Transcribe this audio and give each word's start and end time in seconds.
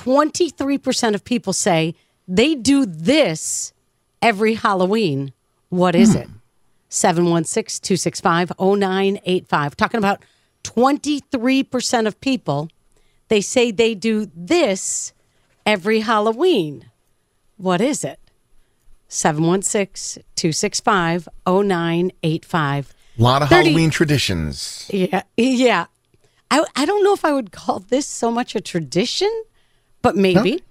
23% 0.00 1.14
of 1.14 1.24
people 1.24 1.52
say 1.52 1.94
they 2.26 2.54
do 2.54 2.86
this 2.86 3.74
every 4.22 4.54
Halloween. 4.54 5.32
What 5.68 5.94
is 5.94 6.14
it? 6.14 6.26
716 6.88 7.82
265 7.82 8.52
0985. 8.58 9.76
Talking 9.76 9.98
about 9.98 10.24
23% 10.64 12.06
of 12.06 12.20
people, 12.20 12.70
they 13.28 13.42
say 13.42 13.70
they 13.70 13.94
do 13.94 14.30
this 14.34 15.12
every 15.66 16.00
Halloween. 16.00 16.90
What 17.58 17.82
is 17.82 18.02
it? 18.02 18.18
716 19.08 20.22
265 20.34 21.28
0985. 21.46 22.94
A 23.18 23.22
lot 23.22 23.42
of 23.42 23.50
30 23.50 23.64
Halloween 23.64 23.90
traditions. 23.90 24.88
Yeah, 24.92 25.22
yeah. 25.36 25.86
I 26.50 26.64
I 26.74 26.86
don't 26.86 27.04
know 27.04 27.12
if 27.12 27.24
I 27.24 27.32
would 27.32 27.52
call 27.52 27.80
this 27.80 28.06
so 28.06 28.30
much 28.30 28.54
a 28.54 28.60
tradition, 28.60 29.30
but 30.02 30.16
maybe. 30.16 30.62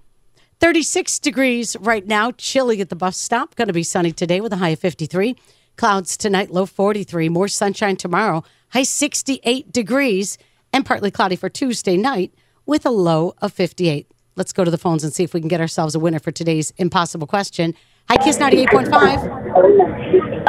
36 0.59 1.19
degrees 1.19 1.77
right 1.79 2.05
now, 2.05 2.31
chilly 2.31 2.81
at 2.81 2.89
the 2.89 2.95
bus 2.95 3.17
stop. 3.17 3.55
Going 3.55 3.67
to 3.67 3.73
be 3.73 3.83
sunny 3.83 4.11
today 4.11 4.41
with 4.41 4.51
a 4.51 4.57
high 4.57 4.69
of 4.69 4.79
53. 4.79 5.35
Clouds 5.77 6.17
tonight, 6.17 6.51
low 6.51 6.65
43. 6.65 7.29
More 7.29 7.47
sunshine 7.47 7.95
tomorrow, 7.95 8.43
high 8.69 8.83
68 8.83 9.71
degrees, 9.71 10.37
and 10.73 10.85
partly 10.85 11.11
cloudy 11.11 11.37
for 11.37 11.47
Tuesday 11.49 11.95
night 11.95 12.33
with 12.65 12.85
a 12.85 12.89
low 12.89 13.33
of 13.41 13.53
58. 13.53 14.11
Let's 14.35 14.53
go 14.53 14.63
to 14.63 14.71
the 14.71 14.77
phones 14.77 15.03
and 15.03 15.13
see 15.13 15.23
if 15.23 15.33
we 15.33 15.39
can 15.39 15.47
get 15.47 15.61
ourselves 15.61 15.95
a 15.95 15.99
winner 15.99 16.19
for 16.19 16.31
today's 16.31 16.71
impossible 16.77 17.27
question. 17.27 17.73
Hi, 18.09 18.17
Kiss 18.17 18.37
98.5. 18.37 18.89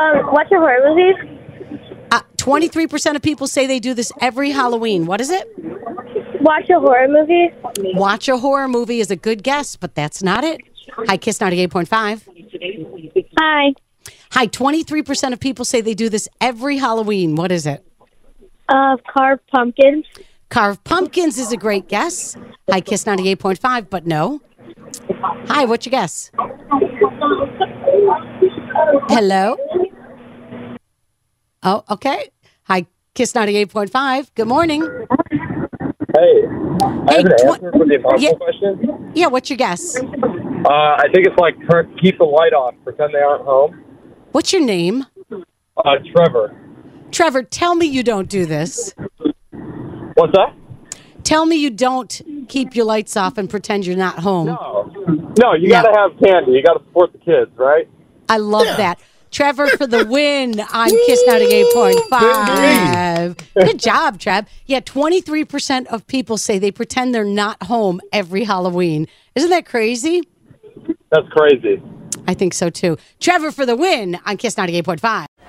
Um, 0.00 0.32
what's 0.32 0.50
your 0.50 0.60
horror 0.60 0.94
movie? 0.94 1.12
Uh, 2.10 2.22
23% 2.36 3.16
of 3.16 3.22
people 3.22 3.46
say 3.46 3.66
they 3.66 3.78
do 3.78 3.94
this 3.94 4.10
every 4.20 4.50
Halloween. 4.50 5.06
What 5.06 5.20
is 5.20 5.30
it? 5.30 5.48
Watch 6.40 6.70
a 6.70 6.80
horror 6.80 7.08
movie. 7.08 7.50
Watch 7.94 8.28
a 8.28 8.38
horror 8.38 8.68
movie 8.68 9.00
is 9.00 9.10
a 9.10 9.16
good 9.16 9.42
guess, 9.42 9.76
but 9.76 9.94
that's 9.94 10.22
not 10.22 10.42
it. 10.44 10.60
Hi, 11.08 11.16
Kiss 11.16 11.38
98.5. 11.38 13.24
Hi. 13.38 13.74
Hi, 14.32 14.46
23% 14.46 15.32
of 15.32 15.40
people 15.40 15.64
say 15.64 15.80
they 15.80 15.94
do 15.94 16.08
this 16.08 16.28
every 16.40 16.78
Halloween. 16.78 17.36
What 17.36 17.52
is 17.52 17.66
it? 17.66 17.84
Uh, 18.68 18.96
carved 19.12 19.46
pumpkins. 19.48 20.06
Carved 20.48 20.82
pumpkins 20.84 21.38
is 21.38 21.52
a 21.52 21.56
great 21.56 21.88
guess. 21.88 22.36
Hi, 22.70 22.80
Kiss 22.80 23.04
98.5, 23.04 23.90
but 23.90 24.06
no. 24.06 24.40
Hi, 25.48 25.64
what's 25.64 25.86
your 25.86 25.90
guess? 25.90 26.30
Hello? 29.08 29.56
Oh, 31.62 31.84
okay. 31.90 32.30
Hi, 32.64 32.86
Kiss 33.14 33.32
98.5. 33.32 34.34
Good 34.34 34.48
morning. 34.48 34.88
Hey, 36.16 36.42
I 36.46 37.12
Hey, 37.12 37.16
have 37.16 37.26
an 37.26 37.36
tw- 37.36 37.44
answer 37.44 37.72
for 37.72 37.86
the 37.86 37.94
impossible 37.94 38.20
yeah. 38.22 38.32
question. 38.34 39.12
Yeah, 39.14 39.26
what's 39.28 39.50
your 39.50 39.56
guess? 39.56 39.96
Uh, 39.96 40.02
I 40.68 41.06
think 41.12 41.26
it's 41.26 41.38
like 41.38 41.54
turn, 41.70 41.96
keep 42.02 42.18
the 42.18 42.24
light 42.24 42.52
off, 42.52 42.74
pretend 42.84 43.14
they 43.14 43.18
aren't 43.20 43.44
home. 43.44 43.82
What's 44.32 44.52
your 44.52 44.62
name? 44.64 45.06
Uh, 45.32 45.96
Trevor, 46.14 46.54
Trevor, 47.10 47.42
tell 47.42 47.74
me 47.74 47.86
you 47.86 48.02
don't 48.02 48.28
do 48.28 48.44
this. 48.46 48.94
what's 50.14 50.32
that? 50.34 50.54
Tell 51.22 51.46
me 51.46 51.56
you 51.56 51.70
don't 51.70 52.20
keep 52.48 52.74
your 52.74 52.84
lights 52.86 53.16
off 53.16 53.38
and 53.38 53.48
pretend 53.48 53.86
you're 53.86 53.96
not 53.96 54.18
home. 54.20 54.46
No, 54.46 54.90
no, 55.40 55.54
you 55.54 55.68
No. 55.68 55.82
gotta 55.82 55.98
have 55.98 56.10
candy. 56.22 56.52
You 56.52 56.62
gotta 56.62 56.80
support 56.84 57.12
the 57.12 57.18
kids, 57.18 57.50
right? 57.56 57.88
I 58.28 58.36
love 58.38 58.66
that. 58.76 58.98
Trevor 59.30 59.68
for 59.68 59.86
the 59.86 60.04
win 60.06 60.58
on 60.60 60.88
Kiss 61.06 61.22
98.5. 61.28 63.36
Good 63.54 63.78
job, 63.78 64.18
Trev. 64.18 64.46
Yeah, 64.66 64.80
23% 64.80 65.86
of 65.86 66.06
people 66.06 66.36
say 66.36 66.58
they 66.58 66.72
pretend 66.72 67.14
they're 67.14 67.24
not 67.24 67.62
home 67.62 68.00
every 68.12 68.44
Halloween. 68.44 69.06
Isn't 69.34 69.50
that 69.50 69.66
crazy? 69.66 70.22
That's 71.10 71.28
crazy. 71.30 71.82
I 72.26 72.34
think 72.34 72.54
so 72.54 72.70
too. 72.70 72.96
Trevor 73.18 73.52
for 73.52 73.66
the 73.66 73.76
win 73.76 74.18
on 74.26 74.36
Kiss 74.36 74.56
98.5. 74.56 75.26